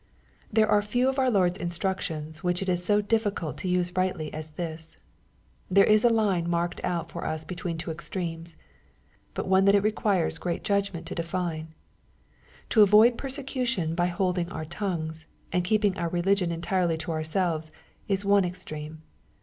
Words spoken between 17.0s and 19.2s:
ourselves, is one extreme.